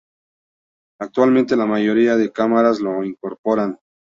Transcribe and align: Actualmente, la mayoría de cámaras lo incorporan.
Actualmente, 0.99 1.55
la 1.55 1.67
mayoría 1.67 2.15
de 2.15 2.31
cámaras 2.31 2.79
lo 2.79 3.03
incorporan. 3.03 3.77